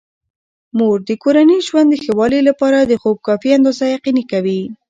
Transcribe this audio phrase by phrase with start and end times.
[0.77, 4.61] مور د کورني ژوند د ښه والي لپاره د خوب کافي اندازه یقیني کوي.